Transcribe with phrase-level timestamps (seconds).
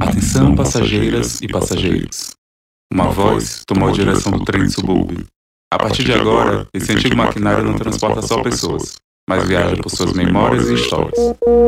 [0.00, 2.30] Atenção, passageiras e passageiros.
[2.90, 5.26] Uma voz tomou a direção do trem subúrbio.
[5.70, 8.94] A partir de agora, esse antigo maquinário não transporta só pessoas,
[9.28, 11.18] mas viaja por suas memórias e histórias.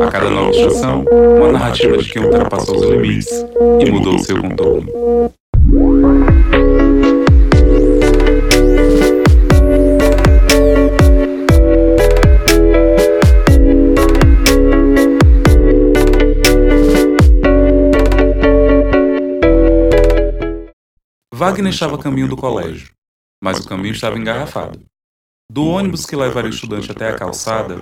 [0.01, 1.05] A cada nova estação,
[1.37, 3.29] uma narrativa de quem ultrapassou os limites
[3.79, 4.87] e mudou seu contorno.
[21.39, 22.91] Wagner estava a caminho do colégio,
[23.41, 24.81] mas o caminho estava engarrafado.
[25.49, 27.81] Do ônibus que levaria o estudante até a calçada,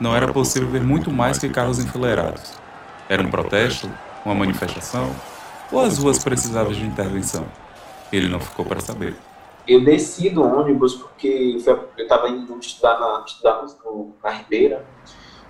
[0.00, 2.54] não era possível ver muito mais que carros enfileirados.
[3.08, 3.88] Era um protesto,
[4.24, 5.14] uma manifestação,
[5.70, 7.46] ou as ruas precisavam de intervenção?
[8.12, 9.14] Ele não ficou para saber.
[9.68, 14.84] Eu desci do ônibus porque eu estava indo estudar, na, estudar no, na Ribeira,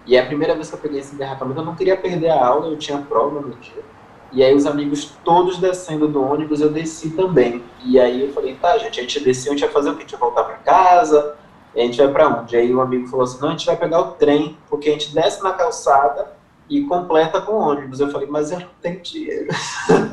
[0.04, 2.46] e é a primeira vez que eu peguei esse engarrafamento, eu não queria perder a
[2.48, 3.95] aula, eu tinha prova no dia.
[4.32, 7.62] E aí os amigos todos descendo do ônibus, eu desci também.
[7.84, 9.98] E aí eu falei, tá, gente, a gente desceu, a gente vai fazer o quê?
[9.98, 11.36] A gente vai voltar para casa?
[11.74, 12.56] A gente vai para onde?
[12.56, 15.14] Aí o amigo falou assim, não, a gente vai pegar o trem, porque a gente
[15.14, 16.32] desce na calçada
[16.68, 18.00] e completa com o ônibus.
[18.00, 19.48] Eu falei, mas eu não tenho dinheiro.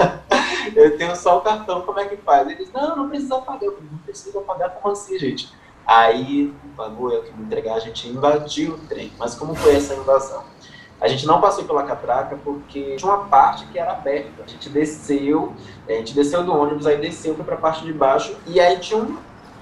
[0.75, 2.47] eu tenho só o cartão, como é que faz?
[2.49, 3.65] Eles, não, não precisa pagar.
[3.65, 5.53] Eu falei, não precisa pagar, como assim, gente?
[5.85, 9.11] Aí, pagou eu que me entregar, a gente invadiu o trem.
[9.17, 10.43] Mas como foi essa invasão?
[11.03, 14.41] A gente não passou pela catraca porque tinha uma parte que era aberta.
[14.41, 15.51] A gente desceu,
[15.85, 18.79] a gente desceu do ônibus, aí desceu, foi para a parte de baixo, e aí
[18.79, 19.17] tinha um,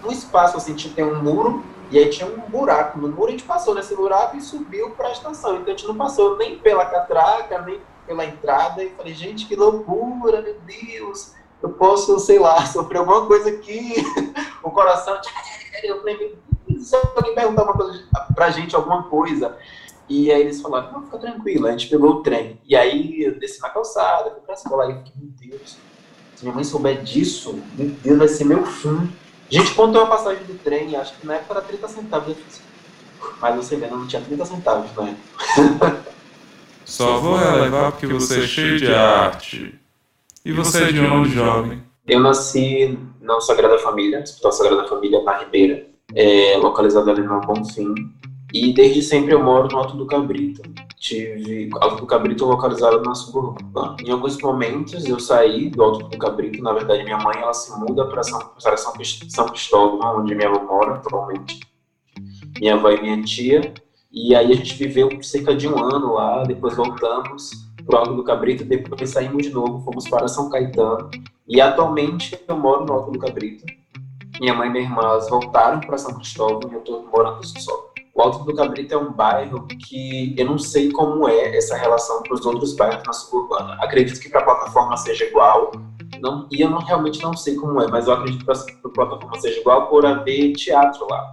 [0.06, 3.00] um espaço, assim, tinha, tem um muro, e aí tinha um buraco.
[3.00, 5.56] No muro a gente passou nesse buraco e subiu para a estação.
[5.56, 8.84] Então a gente não passou nem pela catraca, nem pela entrada.
[8.84, 11.34] E falei, gente, que loucura, meu Deus.
[11.60, 13.96] Eu posso, sei lá, sofrer alguma coisa aqui.
[14.62, 15.20] o coração.
[15.84, 16.38] Eu falei,
[16.78, 17.66] se alguém perguntar
[18.36, 19.58] pra gente, alguma coisa.
[20.12, 21.68] E aí eles falaram, não, fica tranquilo.
[21.68, 22.60] A gente pegou o trem.
[22.68, 24.84] E aí eu desci na calçada, fui pra escola.
[24.84, 25.78] Eu fiquei, meu Deus,
[26.36, 29.10] se minha mãe souber disso, meu Deus, vai ser meu fim.
[29.50, 32.36] A gente contou a passagem do trem, acho que na época era 30 centavos.
[33.40, 36.04] Mas você vendo, não tinha 30 centavos na época.
[36.84, 39.80] Só vou relevar porque você é cheio de arte.
[40.44, 41.82] E você é de onde, jovem?
[42.06, 47.94] Eu nasci na Sagrada Família, Hospital Sagrada Família, na Ribeira, é, localizado ali no Bonfim.
[48.54, 50.62] E desde sempre eu moro no Alto do Cabrito.
[50.98, 53.96] Tive Alto do Cabrito localizado na suburbana.
[54.04, 56.62] Em alguns momentos eu saí do Alto do Cabrito.
[56.62, 58.94] Na verdade, minha mãe ela se muda para São, São,
[59.30, 61.62] São Cristóvão, onde minha avó mora atualmente.
[62.60, 63.74] Minha avó e minha tia.
[64.12, 66.44] E aí a gente viveu cerca de um ano lá.
[66.44, 67.52] Depois voltamos
[67.86, 68.66] para o Alto do Cabrito.
[68.66, 71.10] Depois saímos de novo, fomos para São Caetano.
[71.48, 73.66] E atualmente eu moro no Alto do Cabrito.
[74.42, 77.91] Minha mãe e minha irmã voltaram para São Cristóvão e eu estou morando só.
[78.14, 82.22] O Alto do Cabrito é um bairro que eu não sei como é essa relação
[82.24, 83.76] para os outros bairros na suburbana.
[83.76, 85.72] Acredito que para a plataforma seja igual,
[86.20, 88.46] não, e eu não, realmente não sei como é, mas eu acredito que
[88.90, 91.32] para a plataforma seja igual por haver teatro lá.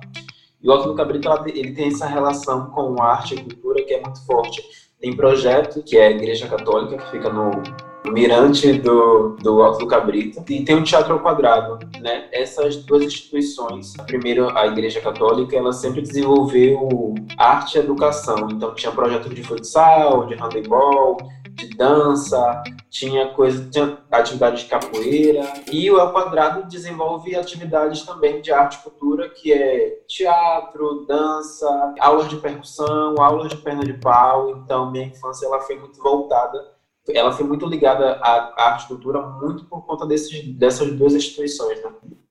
[0.63, 4.01] E o Alto do Cabrito ele tem essa relação com arte e cultura que é
[4.01, 4.63] muito forte.
[5.01, 9.81] Tem projeto, que é a Igreja Católica, que fica no, no mirante do, do Alto
[9.81, 12.29] do Cabrito, e tem o Teatro ao Quadrado, né?
[12.33, 18.93] Essas duas instituições, primeiro a Igreja Católica, ela sempre desenvolveu arte e educação, então tinha
[18.93, 21.17] projeto de futsal, de handebol,
[21.59, 28.41] de dança, tinha coisa, tinha atividade de capoeira e o El Quadrado desenvolve atividades também
[28.41, 33.95] de arte e cultura, que é teatro, dança, aulas de percussão, aulas de perna de
[33.95, 34.51] pau.
[34.51, 36.78] Então minha infância ela foi muito voltada,
[37.15, 41.83] ela foi muito ligada à arte e cultura muito por conta desses, dessas duas instituições,
[41.83, 41.91] né?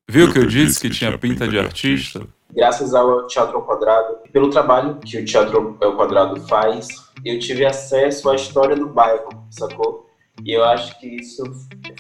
[0.10, 2.26] Viu que eu disse que tinha pinta de artista?
[2.54, 6.88] Graças ao Teatro ao Quadrado, pelo trabalho que o Teatro ao Quadrado faz,
[7.26, 10.08] eu tive acesso à história do bairro, sacou?
[10.46, 11.44] E eu acho que isso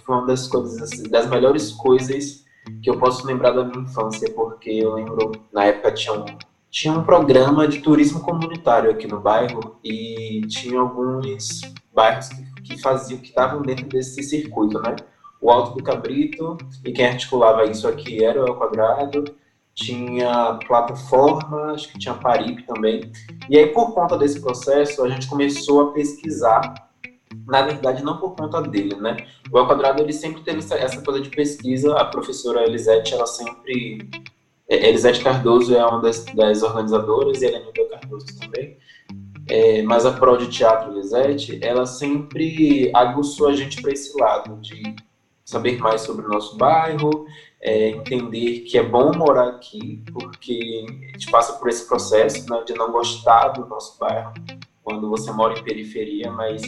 [0.05, 2.45] foi uma das coisas, assim, das melhores coisas
[2.81, 6.25] que eu posso lembrar da minha infância, porque eu lembro, na época tinha um,
[6.69, 11.61] tinha um programa de turismo comunitário aqui no bairro e tinha alguns
[11.93, 14.95] bairros que, que faziam, que estavam dentro desse circuito, né?
[15.39, 19.25] O Alto do Cabrito, e quem articulava isso aqui era o El Quadrado,
[19.77, 23.11] tinha plataforma, acho que tinha Paripe também.
[23.47, 26.73] E aí, por conta desse processo, a gente começou a pesquisar.
[27.45, 29.15] Na verdade, não por conta dele, né?
[29.51, 31.95] O El Quadrado, ele sempre teve essa coisa de pesquisa.
[31.95, 34.09] A professora Elisete, ela sempre...
[34.67, 38.77] É, Elisete Cardoso é uma das, das organizadoras, e a Lenilda Cardoso também.
[39.49, 44.59] É, mas a Pro de Teatro Elisete, ela sempre aguçou a gente para esse lado,
[44.61, 44.95] de
[45.45, 47.25] saber mais sobre o nosso bairro,
[47.61, 52.63] é, entender que é bom morar aqui, porque a gente passa por esse processo né,
[52.65, 54.33] de não gostar do nosso bairro
[54.83, 56.61] quando você mora em periferia, mas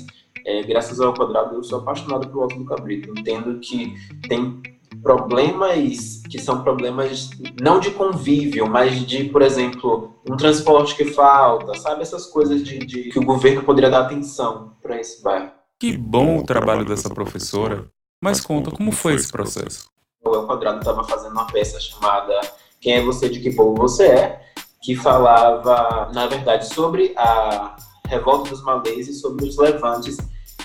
[0.45, 3.11] É, graças ao quadrado, eu sou apaixonado pelo Alto do Cabrito.
[3.11, 3.93] Entendo que
[4.27, 4.61] tem
[5.01, 7.29] problemas que são problemas
[7.61, 12.01] não de convívio, mas de, por exemplo, um transporte que falta, sabe?
[12.01, 15.51] Essas coisas de, de que o governo poderia dar atenção para esse bairro.
[15.79, 17.85] Que bom o trabalho dessa professora.
[18.21, 19.89] Mas conta, como foi esse processo?
[20.23, 22.39] O El Quadrado estava fazendo uma peça chamada
[22.81, 24.41] Quem é Você, de que povo você é,
[24.81, 30.17] que falava, na verdade, sobre a revolta dos malês e sobre os levantes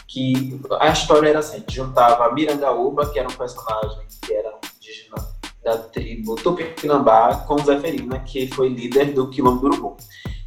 [0.08, 4.03] que a história era assim, juntava Mirangaúba, que era um personagem
[5.64, 9.96] da tribo Tupinambá, com Zeferina, que foi líder do Quilombo do Urubu.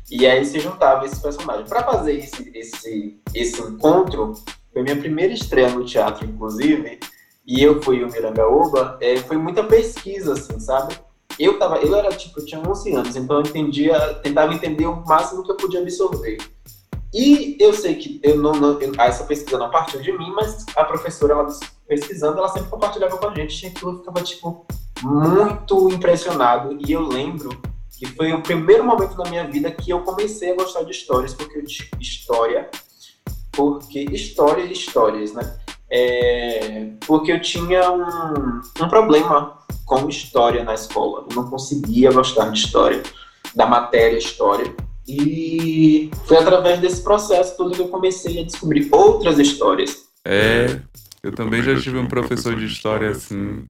[0.09, 1.65] E aí se juntava esse personagem.
[1.65, 4.35] Para fazer esse, esse, esse encontro,
[4.71, 6.99] foi minha primeira estreia no teatro, inclusive,
[7.45, 10.95] e eu fui o Mirangaúba, é, foi muita pesquisa, assim, sabe?
[11.39, 15.03] Eu tava, eu era tipo, eu tinha 11 anos, então eu entendia, tentava entender o
[15.05, 16.37] máximo que eu podia absorver.
[17.13, 20.65] E eu sei que eu não, não eu, essa pesquisa não partiu de mim, mas
[20.75, 21.47] a professora, ela
[21.87, 24.65] pesquisando, ela sempre compartilhava com a gente, e aquilo eu ficava, tipo,
[25.01, 26.77] muito impressionado.
[26.85, 27.49] E eu lembro
[27.97, 31.33] que foi o primeiro momento da minha vida que eu comecei a gostar de histórias,
[31.33, 32.69] porque eu tinha história,
[33.51, 35.57] porque história e histórias, né?
[35.89, 41.25] É, porque eu tinha um, um problema com história na escola.
[41.29, 43.01] Eu não conseguia gostar de história,
[43.55, 44.75] da matéria história.
[45.07, 50.05] E foi através desse processo todo que eu comecei a descobrir outras histórias.
[50.25, 50.81] É,
[51.23, 53.67] eu também já tive um professor de história assim.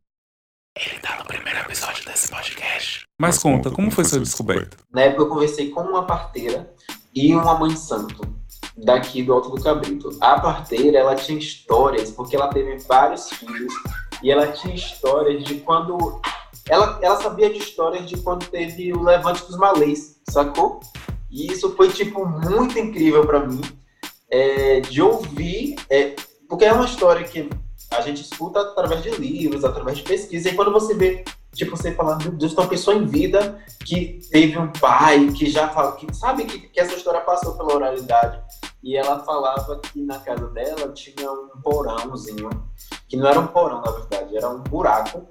[0.77, 3.05] Ele tá no primeiro episódio desse podcast.
[3.19, 4.77] Mas conta, como foi sua descoberta?
[4.91, 6.71] Na época eu conversei com uma parteira
[7.15, 8.21] e uma mãe santo
[8.77, 10.15] daqui do Alto do Cabrito.
[10.21, 13.73] A parteira, ela tinha histórias, porque ela teve vários filhos,
[14.21, 16.21] e ela tinha histórias de quando...
[16.69, 20.79] Ela, ela sabia de histórias de quando teve o levante dos malês, sacou?
[21.29, 23.61] E isso foi, tipo, muito incrível para mim,
[24.29, 26.15] é, de ouvir, é,
[26.47, 27.49] porque é uma história que
[27.91, 31.23] a gente escuta através de livros, através de pesquisa, e quando você vê,
[31.53, 35.69] tipo, você falando, meu Deus, uma pessoa em vida que teve um pai, que já
[35.69, 38.41] fala, que sabe que, que essa história passou pela oralidade,
[38.83, 42.49] e ela falava que na casa dela tinha um porãozinho,
[43.07, 45.27] que não era um porão, na verdade, era um buraco,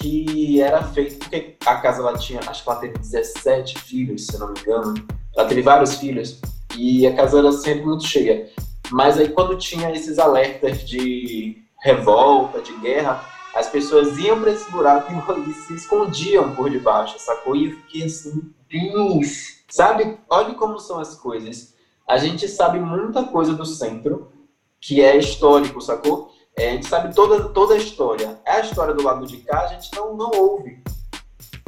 [0.00, 4.38] que era feito porque a casa ela tinha, acho que ela teve 17 filhos, se
[4.38, 4.94] não me engano.
[5.36, 6.40] Ela teve vários filhos
[6.76, 8.48] e a casa era sempre muito cheia.
[8.90, 13.24] Mas aí quando tinha esses alertas de revolta, de guerra,
[13.54, 15.12] as pessoas iam para esse buraco
[15.48, 17.56] e se escondiam por debaixo, sacou?
[17.56, 19.58] E eu fiquei assim, Deus!
[19.68, 20.18] Sabe?
[20.30, 21.74] Olha como são as coisas.
[22.06, 24.32] A gente sabe muita coisa do centro,
[24.80, 26.32] que é histórico, sacou?
[26.56, 28.40] É, a gente sabe toda, toda a história.
[28.46, 30.82] A história do lado de cá, a gente não, não ouve.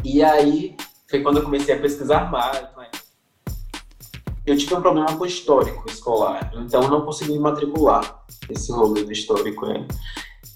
[0.03, 0.77] E aí
[1.09, 2.61] foi quando eu comecei a pesquisar mais.
[2.77, 2.91] Né?
[4.51, 8.25] Eu tive um problema com o histórico escolar, então eu não consegui matricular.
[8.49, 9.87] Esse rolê do histórico é,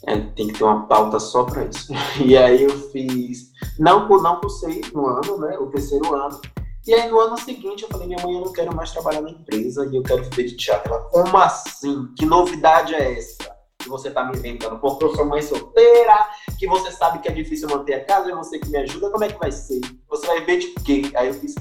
[0.09, 1.93] é, tem que ter uma pauta só para isso.
[2.27, 3.53] E aí eu fiz.
[3.79, 5.57] Não, não cursei no ano, né?
[5.59, 6.41] O terceiro ano.
[6.85, 9.31] E aí no ano seguinte eu falei, minha mãe, eu não quero mais trabalhar na
[9.31, 10.93] empresa e eu quero viver de teatro.
[10.93, 12.09] Ela, como assim?
[12.19, 13.55] Que novidade é essa?
[13.79, 16.27] que você tá me inventando, porque eu sou mãe solteira,
[16.59, 19.25] que você sabe que é difícil manter a casa, é você que me ajuda, como
[19.25, 19.79] é que vai ser?
[20.09, 21.03] Você vai ver de quê?
[21.15, 21.55] Aí eu fiz,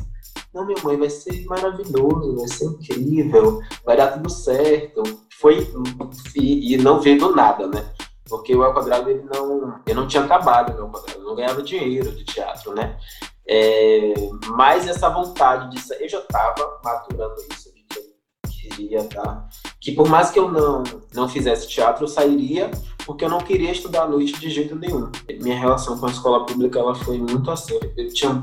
[0.53, 5.03] não, minha mãe, vai ser maravilhoso, vai ser incrível, vai dar tudo certo.
[5.39, 5.67] Foi,
[6.35, 7.85] e, e não veio do nada, né?
[8.29, 11.35] Porque o El Quadrado, ele não, eu não tinha acabado o El Quadrado, eu não
[11.35, 12.97] ganhava dinheiro de teatro, né?
[13.47, 14.13] É,
[14.47, 17.73] mas essa vontade de eu já estava maturando isso
[18.69, 19.47] queria, tá?
[19.79, 22.71] Que por mais que eu não, não fizesse teatro, eu sairia
[23.05, 25.11] porque eu não queria estudar à noite de jeito nenhum.
[25.41, 27.77] Minha relação com a escola pública ela foi muito assim.
[27.97, 28.41] Eu tinha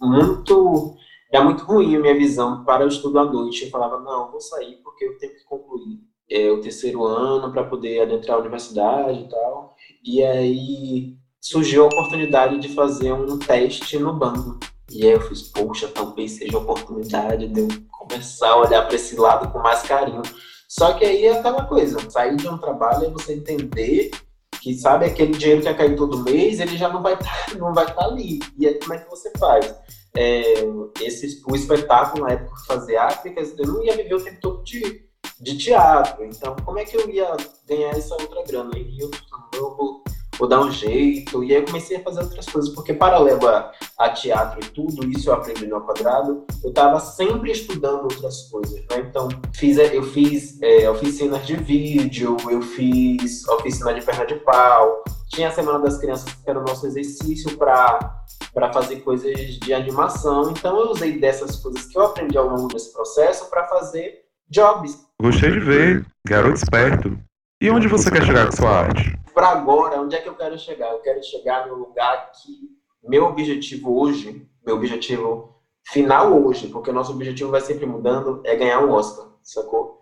[0.00, 0.96] muito.
[1.30, 3.64] Era muito ruim a minha visão para o estudo à noite.
[3.64, 7.64] Eu falava, não, vou sair porque eu tenho que concluir é, o terceiro ano para
[7.64, 9.74] poder adentrar a universidade e tal.
[10.04, 14.58] E aí surgiu a oportunidade de fazer um teste no banco.
[14.90, 18.96] E aí eu fiz, poxa, talvez seja a oportunidade de eu começar a olhar para
[18.96, 20.22] esse lado com mais carinho.
[20.66, 24.10] Só que aí é aquela coisa, sair de um trabalho é você entender
[24.60, 27.72] que, sabe, aquele dinheiro que ia cair todo mês, ele já não vai tá, não
[27.72, 28.40] vai estar tá ali.
[28.58, 29.74] E aí como é que você faz?
[30.16, 30.54] É,
[31.00, 34.64] esse, o espetáculo, na época que fazia África, eu não ia viver o tempo todo
[34.64, 35.04] de,
[35.40, 36.24] de teatro.
[36.24, 37.36] Então, como é que eu ia
[37.66, 38.76] ganhar essa outra grana?
[38.76, 39.10] E eu,
[39.54, 39.97] eu vou
[40.38, 41.42] vou dar um jeito.
[41.42, 45.06] E aí eu comecei a fazer outras coisas, porque paralelo a, a teatro e tudo
[45.08, 49.00] isso eu aprendi no quadrado, eu estava sempre estudando outras coisas, né?
[49.08, 55.02] Então, fiz, eu fiz é, oficinas de vídeo, eu fiz oficina de perna de pau,
[55.28, 58.16] tinha a Semana das Crianças, que era o nosso exercício para
[58.54, 60.50] para fazer coisas de animação.
[60.50, 65.08] Então, eu usei dessas coisas que eu aprendi ao longo desse processo para fazer jobs
[65.20, 67.18] Gostei de ver, garoto esperto.
[67.60, 69.18] E onde você quer chegar com sua arte?
[69.34, 70.92] Para agora, onde é que eu quero chegar?
[70.92, 72.70] Eu quero chegar no lugar que
[73.02, 78.54] meu objetivo hoje, meu objetivo final hoje, porque o nosso objetivo vai sempre mudando, é
[78.54, 80.00] ganhar um Oscar, sacou?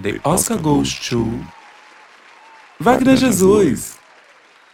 [0.00, 1.26] The Oscar goes to
[2.78, 3.98] Wagner Jesus,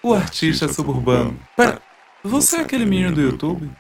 [0.02, 1.40] o artista suburbano.
[1.56, 1.80] Pera,
[2.22, 3.70] você é aquele menino do YouTube?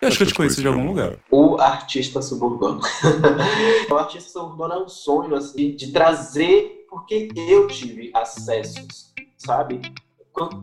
[0.00, 1.18] Eu acho que eu te conheci de algum lugar.
[1.30, 2.80] O artista suburbano.
[3.88, 9.82] o artista suburbano é um sonho assim, de trazer, porque eu tive acessos, sabe?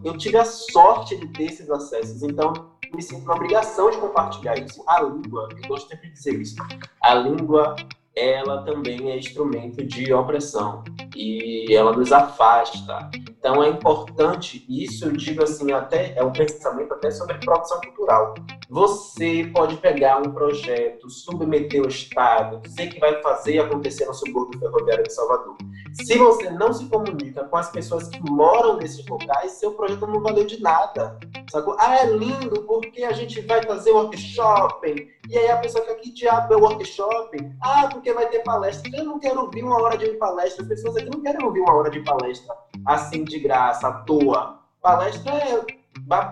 [0.03, 4.57] Eu tive a sorte de ter esses acessos, então me sinto na obrigação de compartilhar
[4.57, 4.83] isso.
[4.87, 6.55] A língua, eu gosto sempre de dizer isso,
[7.01, 7.75] a língua
[8.15, 10.83] ela também é instrumento de opressão
[11.15, 13.09] e ela nos afasta.
[13.43, 18.33] Então é importante, isso eu digo assim, até é um pensamento até sobre produção cultural.
[18.69, 24.59] Você pode pegar um projeto, submeter o Estado, dizer que vai fazer acontecer no subúrbio
[24.59, 25.57] ferroviário de Salvador.
[25.93, 30.21] Se você não se comunica com as pessoas que moram nesses locais, seu projeto não
[30.21, 31.19] valeu de nada.
[31.51, 31.75] Sacou?
[31.77, 35.13] Ah, é lindo porque a gente vai fazer workshop.
[35.29, 37.37] E aí a pessoa fica, que diabo é workshop?
[37.61, 38.91] Ah, porque vai ter palestra.
[38.93, 40.61] Eu não quero ouvir uma hora de palestra.
[40.61, 42.53] As pessoas aqui não querem ouvir uma hora de palestra
[42.85, 44.59] assim de graça, à toa.
[44.81, 45.65] Palestra é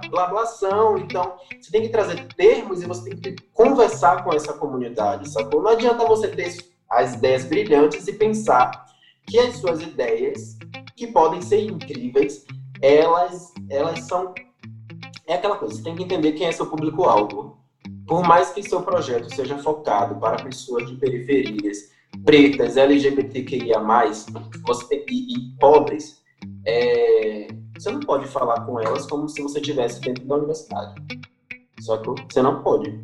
[0.09, 5.29] blablação, então você tem que trazer termos e você tem que conversar com essa comunidade,
[5.29, 5.61] sacou?
[5.61, 6.57] Não adianta você ter
[6.89, 8.85] as ideias brilhantes e pensar
[9.25, 10.57] que as suas ideias,
[10.97, 12.45] que podem ser incríveis,
[12.81, 14.33] elas, elas são.
[15.25, 17.60] É aquela coisa, você tem que entender quem é seu público-alvo.
[18.11, 21.93] Por mais que seu projeto seja focado para pessoas de periferias,
[22.25, 23.79] pretas, LGBTQIA,
[24.67, 26.21] você e, e pobres,
[26.67, 30.93] é, você não pode falar com elas como se você estivesse dentro da universidade.
[31.79, 33.01] Só que você não pode.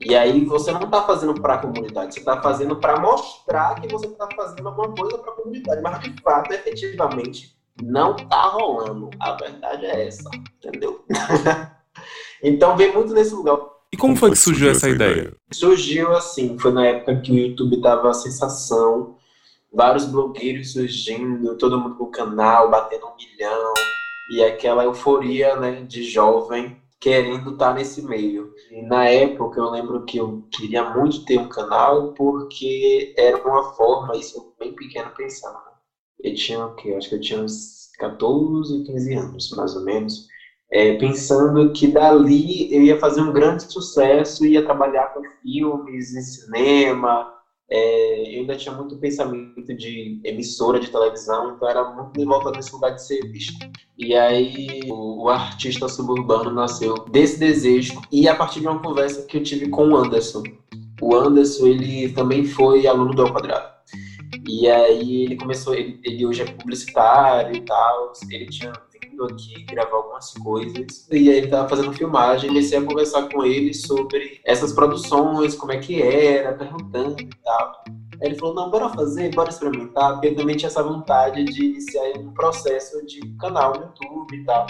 [0.00, 3.88] E aí você não está fazendo para a comunidade, você está fazendo para mostrar que
[3.88, 9.10] você está fazendo alguma coisa para a comunidade, mas de fato, efetivamente, não está rolando.
[9.20, 11.04] A verdade é essa, entendeu?
[12.42, 13.76] então vem muito nesse lugar.
[13.92, 15.34] E como foi que surgiu essa ideia?
[15.52, 19.16] Surgiu assim, foi na época que o YouTube tava a sensação,
[19.72, 23.74] vários blogueiros surgindo, todo mundo com o canal, batendo um milhão,
[24.30, 28.52] e aquela euforia né, de jovem querendo estar nesse meio.
[28.70, 33.72] E na época eu lembro que eu queria muito ter um canal porque era uma
[33.74, 35.58] forma, isso bem pequeno pensando.
[36.22, 36.94] Eu tinha o quê?
[36.94, 40.26] Acho que eu tinha uns 14, 15 anos, mais ou menos.
[40.70, 46.20] É, pensando que dali eu ia fazer um grande sucesso, ia trabalhar com filmes, em
[46.20, 47.38] cinema,
[47.70, 52.72] é, eu ainda tinha muito pensamento de emissora de televisão, então era muito voltado nesse
[52.72, 53.58] lugar de ser visto.
[53.98, 59.26] E aí o, o, artista suburbano nasceu desse desejo e a partir de uma conversa
[59.26, 60.42] que eu tive com o Anderson.
[61.00, 63.77] O Anderson, ele também foi aluno do Ao Quadrado.
[64.48, 69.62] E aí ele começou, ele, ele hoje é publicitário e tal, ele tinha vindo aqui
[69.64, 71.06] gravar algumas coisas.
[71.10, 75.72] E aí ele tava fazendo filmagem, comecei a conversar com ele sobre essas produções, como
[75.72, 77.84] é que era, perguntando e tal.
[78.20, 81.64] Aí ele falou, não, bora fazer, bora experimentar, porque eu também tinha essa vontade de
[81.66, 84.66] iniciar um processo de canal no YouTube e tal.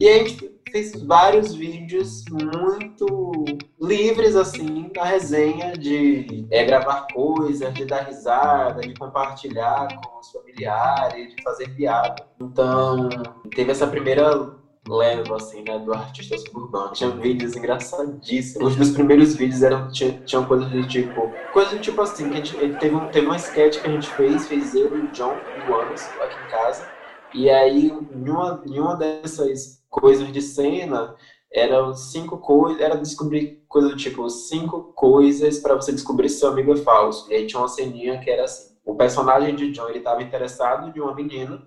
[0.00, 3.44] E aí a gente fez vários vídeos muito
[3.80, 10.30] livres, assim, na resenha de é, gravar coisas, de dar risada, de compartilhar com os
[10.30, 12.26] familiares, de fazer piada.
[12.40, 13.08] Então,
[13.54, 14.56] teve essa primeira
[14.88, 16.92] leva, assim, né, do artista suburbano.
[16.92, 18.72] Tinha vídeos engraçadíssimos.
[18.72, 22.44] Os meus primeiros vídeos eram, tinham, coisas do tipo, coisas do tipo assim, que a
[22.44, 25.36] gente, teve, um, teve uma sketch que a gente fez, fez eu e o John,
[25.66, 26.88] do Anderson, aqui em casa,
[27.34, 31.14] e aí, em uma, em uma dessas coisas de cena
[31.52, 36.50] eram cinco coisas, era descobrir coisa do tipo cinco coisas para você descobrir se seu
[36.50, 37.30] amigo é falso.
[37.30, 40.96] E aí tinha uma ceninha que era assim: o personagem de John ele estava interessado
[40.96, 41.62] em uma menina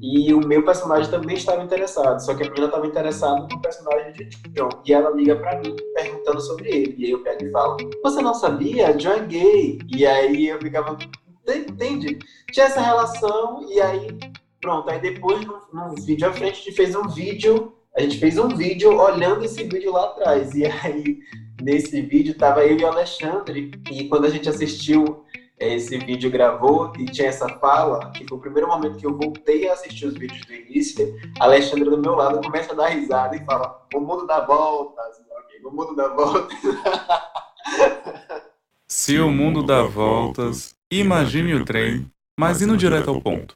[0.00, 4.12] e o meu personagem também estava interessado, só que a menina estava interessada no personagem
[4.12, 4.68] de John.
[4.84, 6.94] E ela liga para mim perguntando sobre ele.
[6.98, 8.92] E aí eu pego e falo: Você não sabia?
[8.94, 9.78] John é gay.
[9.88, 10.96] E aí eu ficava.
[11.48, 12.18] Entende?
[12.52, 14.18] Tinha essa relação, e aí
[14.60, 18.18] Pronto, aí depois, no, no vídeo à frente, a gente fez um vídeo, a gente
[18.18, 20.54] fez um vídeo olhando esse vídeo lá atrás.
[20.54, 21.18] E aí,
[21.62, 25.24] nesse vídeo, tava eu e o Alexandre, e quando a gente assistiu
[25.58, 29.16] é, esse vídeo gravou e tinha essa fala, que foi o primeiro momento que eu
[29.16, 33.36] voltei a assistir os vídeos do início, Alexandre do meu lado começa a dar risada
[33.36, 36.58] e fala, o mundo dá voltas, meu amigo, o mundo dá voltas.
[38.88, 43.54] Se o mundo dá voltas, imagine o trem, mas indo direto ao ponto.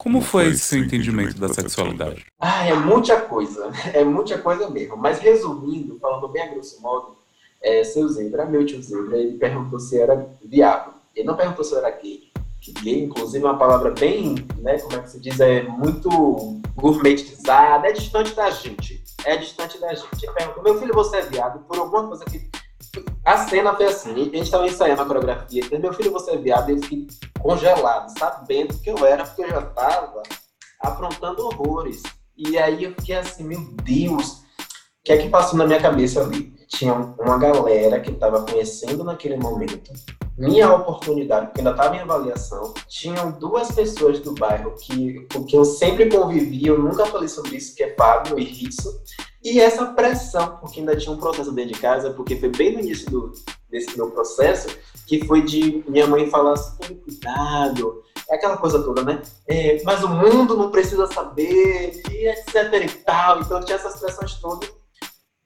[0.00, 2.24] Como foi esse seu entendimento da sexualidade?
[2.40, 3.70] Ah, é muita coisa.
[3.92, 4.96] É muita coisa mesmo.
[4.96, 7.18] Mas resumindo, falando bem a grosso modo,
[7.60, 10.94] é, seu Zebra, meu tio Zebra, ele perguntou se era viável.
[11.14, 12.30] Ele não perguntou se eu era gay.
[12.62, 16.08] Que gay, inclusive, é uma palavra bem, né, como é que se diz, é muito
[16.74, 19.04] gourmetizada, é distante da gente.
[19.26, 20.32] É distante da gente.
[20.32, 21.60] Pergunta, meu filho, você é viado?
[21.66, 22.48] Por alguma coisa que.
[23.30, 26.68] A cena foi assim, a gente estava ensaiando a coreografia, meu filho, você é viado,
[26.68, 27.06] e eu fiquei
[27.38, 30.20] congelado, sabendo que eu era, porque eu já estava
[30.80, 32.02] aprontando horrores.
[32.36, 36.20] E aí eu fiquei assim, meu Deus, o que é que passou na minha cabeça
[36.20, 36.52] ali?
[36.66, 39.92] Tinha uma galera que estava conhecendo naquele momento
[40.36, 42.74] minha oportunidade, porque ainda estava em avaliação.
[42.88, 47.58] Tinham duas pessoas do bairro que, com que eu sempre convivi, eu nunca falei sobre
[47.58, 49.00] isso, que é Fábio e Risso.
[49.42, 52.80] E essa pressão, porque ainda tinha um processo dentro de casa, porque foi bem no
[52.80, 53.32] início do,
[53.70, 54.68] desse meu processo,
[55.06, 59.22] que foi de minha mãe falar assim, cuidado, é aquela coisa toda, né?
[59.48, 63.40] É, mas o mundo não precisa saber, e etc e tal.
[63.40, 64.70] Então tinha essas pressões todas,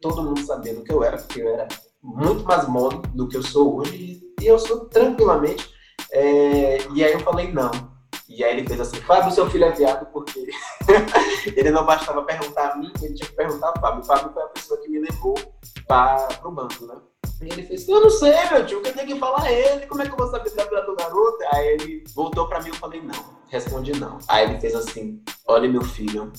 [0.01, 1.69] todo mundo sabendo que eu era, porque eu era
[2.03, 5.73] muito mais mole do que eu sou hoje, e eu sou tranquilamente.
[6.11, 7.94] É, e aí eu falei não.
[8.37, 10.45] E aí ele fez assim, Fábio, seu filho é viado, porque
[11.47, 14.01] ele não bastava perguntar a mim, ele tinha que perguntar a Fábio.
[14.01, 15.35] O Fábio foi a pessoa que me levou
[15.87, 16.97] para o banco, né?
[17.41, 19.87] E ele fez, eu não sei, meu tio, que eu tenho que falar a ele,
[19.87, 21.39] como é que eu vou saber da vida do garoto?
[21.53, 24.19] Aí ele voltou para mim e eu falei, não, respondi não.
[24.29, 26.33] Aí ele fez assim, olha meu filho,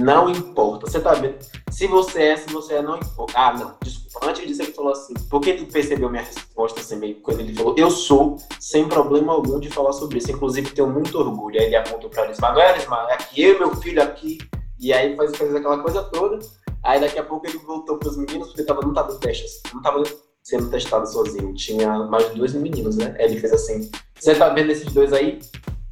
[0.00, 0.86] não importa.
[0.86, 1.36] Você tá vendo?
[1.70, 3.32] Se você é, se você é, não importa.
[3.34, 4.26] Ah, não, desculpa.
[4.26, 5.14] Antes disso, ele falou assim.
[5.30, 9.58] Porque ele percebeu minha resposta assim, meio quando ele falou: Eu sou, sem problema algum,
[9.58, 10.30] de falar sobre isso.
[10.30, 11.58] Inclusive, tenho muito orgulho.
[11.58, 13.08] Aí ele apontou pra Lismar: Não é, Lismar?
[13.08, 14.38] É aqui, eu, meu filho, aqui.
[14.78, 16.38] E aí faz, faz aquela coisa toda.
[16.82, 19.44] Aí daqui a pouco ele voltou pros meninos, porque tava, não tava no teste,
[19.74, 20.02] não tava
[20.42, 21.52] sendo testado sozinho.
[21.54, 23.14] Tinha mais dois meninos, né?
[23.18, 25.40] Aí ele fez assim: Você tá vendo esses dois aí?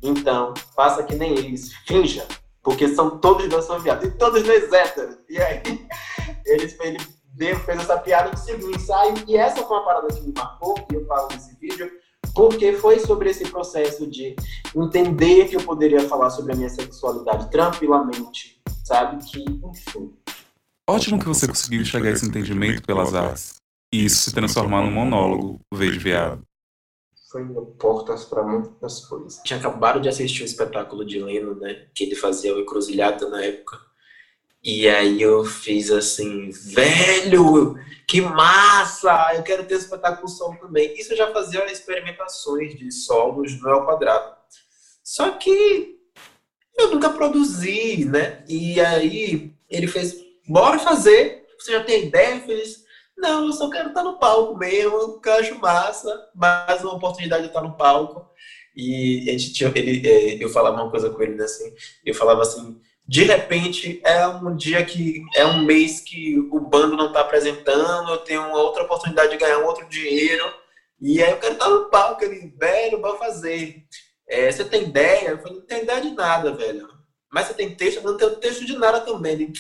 [0.03, 1.73] Então, faça que nem eles.
[1.87, 2.27] Finja
[2.65, 5.19] porque são todos dois são viados, e todos dois héteros.
[5.29, 5.63] E aí,
[6.47, 6.99] ele, ele
[7.35, 10.75] deu, fez essa piada no segundo ensaio, e essa foi uma parada que me marcou,
[10.75, 11.93] que eu falo nesse vídeo,
[12.35, 14.35] porque foi sobre esse processo de
[14.75, 19.23] entender que eu poderia falar sobre a minha sexualidade tranquilamente, sabe?
[19.23, 20.13] Que, enfim.
[20.89, 23.57] Ótimo que você conseguiu enxergar esse entendimento pelas artes,
[23.93, 26.43] e isso se transformar num monólogo, veio de viado
[27.79, 29.41] portas para muitas coisas.
[29.45, 31.87] Tinha acabado de assistir o espetáculo de Leno, né?
[31.95, 33.79] Que ele fazia o Encruzilhada na época.
[34.63, 37.77] E aí eu fiz assim, velho,
[38.09, 39.35] que massa!
[39.35, 40.95] Eu quero ter espetáculo solo também.
[40.99, 44.35] Isso eu já fazia experimentações de solos no ao quadrado.
[45.03, 45.99] Só que
[46.79, 48.43] eu nunca produzi, né?
[48.49, 50.17] E aí ele fez,
[50.49, 51.45] bora fazer.
[51.59, 52.37] Você já tem ideia?
[52.37, 52.84] Eu fiz,
[53.17, 57.49] não, eu só quero estar no palco mesmo, eu acho massa, mais uma oportunidade de
[57.49, 58.31] estar no palco.
[58.77, 61.73] E a gente tinha, ele, é, eu falava uma coisa com ele, né, assim,
[62.05, 66.97] eu falava assim, de repente é um dia que, é um mês que o bando
[66.97, 70.45] não está apresentando, eu tenho uma outra oportunidade de ganhar um outro dinheiro,
[71.01, 73.85] e aí eu quero estar no palco, ele, velho, vai fazer.
[74.27, 75.31] É, você tem ideia?
[75.31, 76.89] Eu falei, não tenho ideia de nada, velho.
[77.31, 77.99] Mas você tem texto?
[77.99, 79.33] Eu não tenho texto de nada também.
[79.33, 79.53] Ele,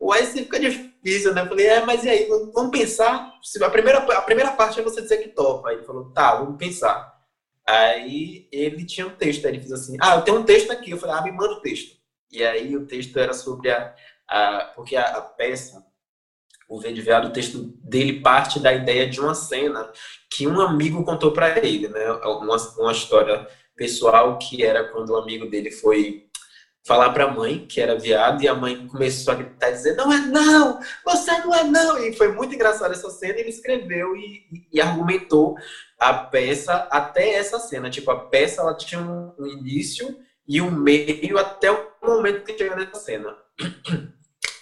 [0.00, 1.42] Ué, isso fica difícil, né?
[1.42, 3.32] Eu falei, é, mas e aí, vamos pensar.
[3.62, 5.68] A primeira, a primeira parte é você dizer que topa.
[5.68, 7.16] Aí ele falou, tá, vamos pensar.
[7.66, 10.90] Aí ele tinha um texto, aí ele fez assim, ah, eu tenho um texto aqui.
[10.90, 11.96] Eu falei, ah, me manda o texto.
[12.30, 13.94] E aí o texto era sobre a.
[14.28, 15.84] a porque a, a peça,
[16.68, 19.90] o Verde Veado, o texto dele parte da ideia de uma cena
[20.30, 22.10] que um amigo contou para ele, né?
[22.12, 26.25] Uma, uma história pessoal que era quando um amigo dele foi
[26.86, 30.12] falar para a mãe que era viado e a mãe começou a gritar dizer não
[30.12, 31.98] é não, você não é não.
[31.98, 33.40] E foi muito engraçado essa cena.
[33.40, 35.56] Ele escreveu e, e, argumentou
[35.98, 37.90] a peça até essa cena.
[37.90, 42.56] Tipo, a peça ela tinha um, um início e um meio até o momento que
[42.56, 43.36] chegou nessa cena.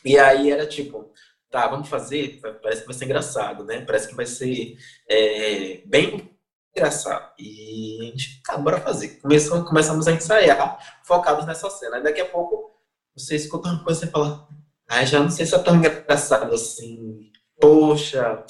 [0.02, 1.12] E aí era tipo,
[1.50, 3.80] tá, vamos fazer, parece que vai ser engraçado, né?
[3.82, 4.76] Parece que vai ser
[5.08, 6.33] é, bem
[6.74, 7.32] engraçado.
[7.38, 9.20] E a gente, tá, bora fazer.
[9.20, 11.96] Começamos, começamos a ensaiar, focados nessa cena.
[11.96, 12.72] Aí daqui a pouco,
[13.16, 14.48] você escuta uma coisa e fala,
[14.88, 17.30] ai, já não sei se é tão engraçado assim.
[17.60, 18.44] Poxa,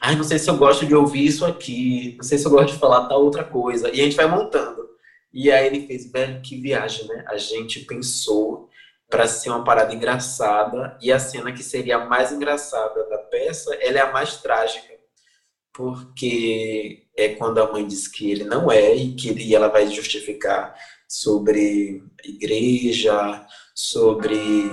[0.00, 2.74] ai, não sei se eu gosto de ouvir isso aqui, não sei se eu gosto
[2.74, 3.88] de falar tal outra coisa.
[3.88, 4.90] E a gente vai montando.
[5.32, 7.24] E aí ele fez, velho, que viagem, né?
[7.28, 8.68] A gente pensou
[9.08, 13.74] para ser uma parada engraçada e a cena que seria a mais engraçada da peça,
[13.76, 15.00] ela é a mais trágica
[15.80, 19.88] porque é quando a mãe diz que ele não é e que ele, ela vai
[19.88, 20.74] justificar
[21.08, 24.70] sobre igreja, sobre,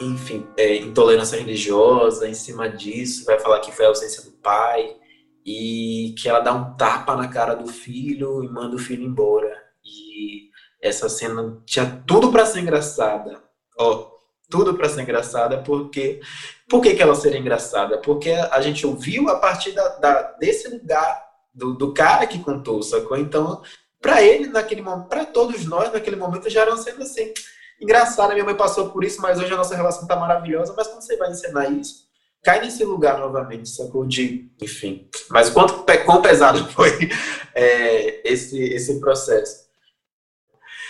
[0.00, 4.96] enfim, é, intolerância religiosa, em cima disso, vai falar que foi a ausência do pai
[5.44, 9.62] e que ela dá um tapa na cara do filho e manda o filho embora.
[9.84, 10.48] E
[10.80, 13.42] essa cena tinha tudo para ser engraçada.
[13.78, 14.14] Ó,
[14.48, 16.20] tudo para ser engraçada, porque
[16.68, 17.98] por que, que ela seria engraçada?
[17.98, 21.22] Porque a gente ouviu a partir da, da desse lugar,
[21.54, 23.16] do, do, cara que contou, sacou?
[23.16, 23.62] Então,
[24.00, 27.32] para ele, naquele momento, para todos nós, naquele momento, já eram sendo assim.
[27.80, 30.74] Engraçado, minha mãe passou por isso, mas hoje a nossa relação tá maravilhosa.
[30.76, 32.04] Mas quando você vai ensinar isso,
[32.42, 34.06] cai nesse lugar novamente, sacou?
[34.06, 35.08] De, enfim.
[35.30, 37.10] Mas quanto quão pesado foi
[37.54, 39.64] é, esse, esse processo?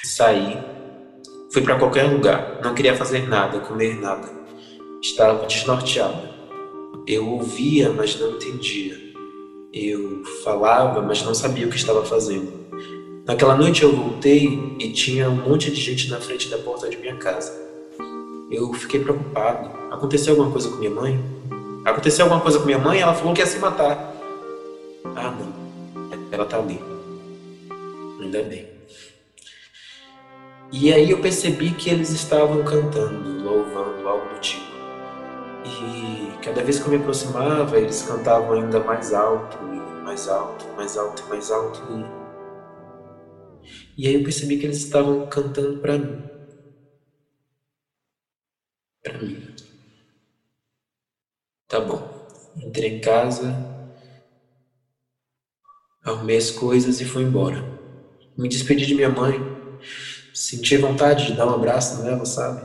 [0.05, 0.59] Saí,
[1.53, 4.29] fui para qualquer lugar, não queria fazer nada, comer nada.
[5.01, 6.35] Estava desnorteado.
[7.07, 9.04] Eu ouvia, mas não entendia.
[9.75, 12.53] Eu falava, mas não sabia o que estava fazendo.
[13.27, 16.97] Naquela noite eu voltei e tinha um monte de gente na frente da porta de
[16.97, 17.53] minha casa.
[18.53, 19.69] Eu fiquei preocupado.
[19.91, 21.21] Aconteceu alguma coisa com minha mãe?
[21.85, 23.01] Aconteceu alguma coisa com minha mãe?
[23.01, 24.15] Ela falou que ia se matar.
[25.17, 25.53] Ah, não.
[26.31, 26.81] Ela tá ali.
[28.21, 28.69] Ainda bem.
[30.71, 34.74] E aí eu percebi que eles estavam cantando, louvando, algo do tipo.
[35.65, 39.59] E cada vez que eu me aproximava, eles cantavam ainda mais alto,
[40.05, 41.81] mais alto, mais alto, mais alto.
[41.91, 42.25] E
[43.97, 46.23] e aí eu percebi que eles estavam cantando para mim.
[49.03, 49.55] Para mim.
[51.69, 52.27] Tá bom.
[52.57, 53.55] Entrei em casa,
[56.05, 57.65] arrumei as coisas e fui embora.
[58.39, 59.41] Me despedi de minha mãe.
[60.35, 62.63] Senti vontade de dar um abraço nela, sabe?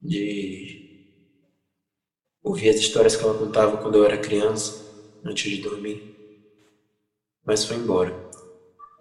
[0.00, 0.75] De
[2.46, 4.86] ouvir as histórias que ela contava quando eu era criança,
[5.24, 6.16] antes de dormir.
[7.44, 8.14] Mas foi embora.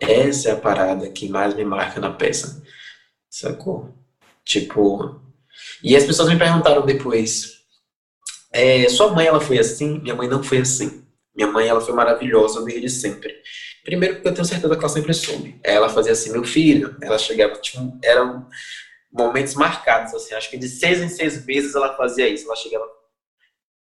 [0.01, 2.63] Essa é a parada que mais me marca na peça.
[3.29, 3.93] Sacou?
[4.43, 5.21] Tipo.
[5.83, 7.61] E as pessoas me perguntaram depois:
[8.51, 9.99] é, sua mãe ela foi assim?
[9.99, 11.05] Minha mãe não foi assim.
[11.35, 13.35] Minha mãe ela foi maravilhosa desde sempre.
[13.83, 15.59] Primeiro porque eu tenho certeza que ela sempre soube.
[15.63, 16.97] Ela fazia assim, meu filho.
[17.01, 18.47] Ela chegava, tipo, eram
[19.11, 20.33] momentos marcados, assim.
[20.33, 22.45] Acho que de seis em seis meses ela fazia isso.
[22.45, 22.85] Ela chegava,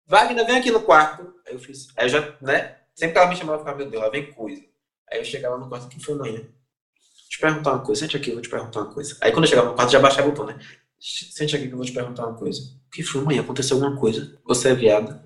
[0.07, 1.33] Wagner, vem aqui no quarto.
[1.45, 2.77] Aí eu fiz, aí eu já, né?
[2.95, 4.63] Sempre que ela me chamava, eu ficava, meu Deus, ela vem coisa.
[5.11, 6.39] Aí eu chegava no quarto, que foi amanhã?
[6.39, 9.17] Vou te perguntar uma coisa, sente aqui, eu vou te perguntar uma coisa.
[9.21, 10.59] Aí quando eu chegava no quarto, já baixava o tom, né?
[10.99, 12.61] Sente aqui que eu vou te perguntar uma coisa.
[12.87, 13.41] O que foi amanhã?
[13.41, 14.35] Aconteceu alguma coisa?
[14.45, 15.23] Você é viada?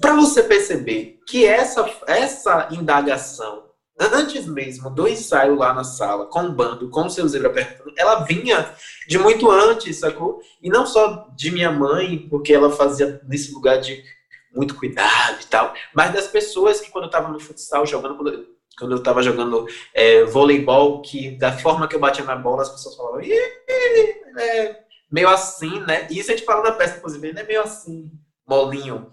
[0.00, 3.63] Para você perceber que essa, essa indagação,
[3.98, 7.92] antes mesmo do ensaio lá na sala, com o bando, com o seu zebra perto,
[7.96, 8.74] ela vinha
[9.08, 10.40] de muito antes, sacou?
[10.62, 14.02] E não só de minha mãe, porque ela fazia nesse lugar de
[14.54, 18.54] muito cuidado e tal, mas das pessoas que quando eu tava no futsal jogando, quando
[18.76, 22.70] quando eu estava jogando é, voleibol, que da forma que eu batia na bola, as
[22.70, 24.80] pessoas falavam, é
[25.10, 26.08] meio assim, né?
[26.10, 28.10] Isso a gente fala na peça, inclusive, é meio assim,
[28.46, 29.10] molinho.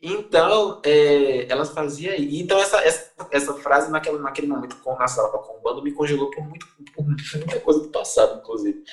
[0.00, 2.14] Então, é, elas faziam.
[2.16, 5.92] Então, essa, essa, essa frase, naquele, naquele momento, com na sala com o bando, me
[5.92, 8.84] congelou por, muito, por muita coisa do passado, inclusive.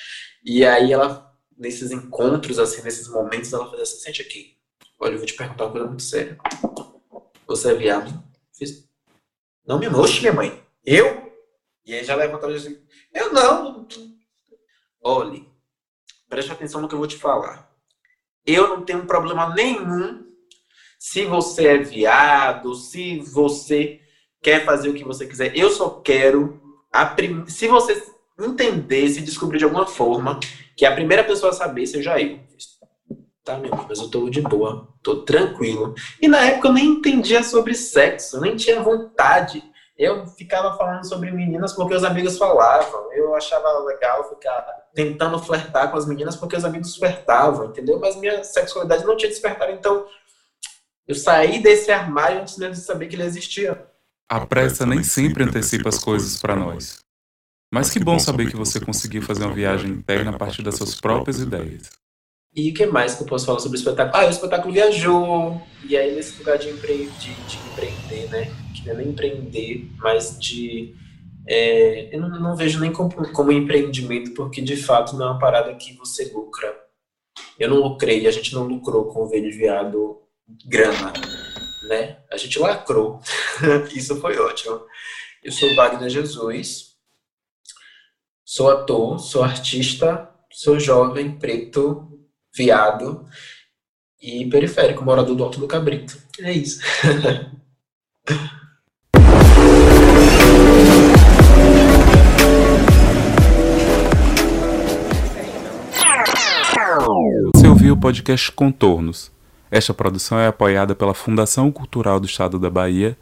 [0.42, 4.56] E aí, ela, nesses encontros, assim, nesses momentos, ela fazia assim: sente aqui,
[4.98, 6.38] olha, eu vou te perguntar uma coisa muito séria.
[7.46, 8.22] Você é viado?
[8.52, 8.88] Fiz,
[9.66, 10.00] não, minha mãe.
[10.00, 10.62] Oxe, minha mãe.
[10.84, 11.30] Eu?
[11.84, 13.86] E aí já levantou e disse, eu não.
[15.02, 15.48] Olhe,
[16.28, 17.70] preste atenção no que eu vou te falar.
[18.46, 20.26] Eu não tenho problema nenhum
[20.98, 24.00] se você é viado, se você
[24.42, 25.56] quer fazer o que você quiser.
[25.56, 26.60] Eu só quero.
[27.14, 27.46] Prim...
[27.46, 28.02] Se você
[28.38, 30.40] entender, se descobrir de alguma forma,
[30.76, 32.40] que a primeira pessoa a saber seja eu.
[33.44, 35.94] Tá, meu mas eu tô de boa, tô tranquilo.
[36.20, 39.62] E na época eu nem entendia sobre sexo, nem tinha vontade.
[39.96, 43.12] Eu ficava falando sobre meninas porque os amigos falavam.
[43.12, 47.98] Eu achava legal ficar tentando flertar com as meninas porque os amigos flertavam, entendeu?
[47.98, 50.06] Mas minha sexualidade não tinha despertado, então
[51.06, 53.89] eu saí desse armário antes mesmo de saber que ele existia.
[54.30, 57.00] A pressa nem sempre antecipa as coisas para nós.
[57.74, 60.94] Mas que bom saber que você conseguiu fazer uma viagem interna a partir das suas
[60.94, 61.90] próprias ideias.
[62.54, 64.22] E o que mais que eu posso falar sobre o espetáculo?
[64.22, 65.60] Ah, o espetáculo viajou.
[65.84, 67.10] E aí, nesse lugar de, empre...
[67.18, 68.52] de, de empreender, né?
[68.72, 70.94] Que não é nem empreender, mas de.
[71.48, 72.14] É...
[72.14, 75.74] eu não, não, vejo nem como, como empreendimento, porque de fato não é uma parada
[75.74, 76.72] que você lucra.
[77.58, 80.18] Eu não lucrei, a gente não lucrou com o Verde Viado
[80.66, 81.12] grana,
[81.82, 82.18] né?
[82.30, 83.20] A gente lacrou.
[83.94, 84.84] Isso foi ótimo.
[85.42, 86.96] Eu sou Wagner Jesus,
[88.44, 92.20] sou ator, sou artista, sou jovem, preto,
[92.54, 93.26] viado
[94.20, 96.18] e periférico, morador do Alto do Cabrito.
[96.40, 96.80] É isso.
[107.54, 109.30] Você ouviu o podcast Contornos.
[109.70, 113.16] Esta produção é apoiada pela Fundação Cultural do Estado da Bahia,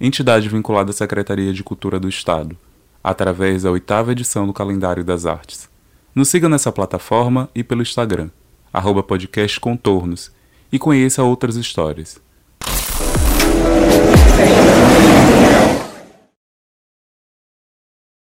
[0.00, 2.56] entidade vinculada à Secretaria de Cultura do Estado,
[3.02, 5.68] através da oitava edição do Calendário das Artes.
[6.14, 8.30] Nos siga nessa plataforma e pelo Instagram
[8.74, 10.32] arroba podcast Contornos,
[10.72, 12.20] e conheça outras histórias.